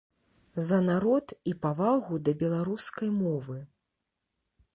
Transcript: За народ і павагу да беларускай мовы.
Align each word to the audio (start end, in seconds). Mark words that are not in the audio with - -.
За 0.69 0.79
народ 0.87 1.25
і 1.51 1.53
павагу 1.65 2.13
да 2.29 2.35
беларускай 2.41 3.09
мовы. 3.23 3.57